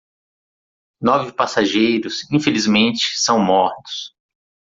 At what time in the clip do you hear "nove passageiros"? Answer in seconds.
0.99-2.25